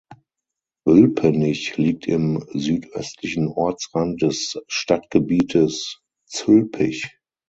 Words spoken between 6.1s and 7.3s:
Zülpich.